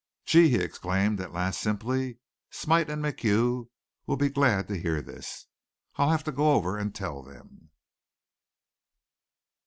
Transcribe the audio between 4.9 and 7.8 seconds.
this. I'll have to go over and tell them."